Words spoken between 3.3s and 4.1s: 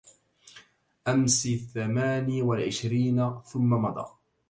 ثم مضى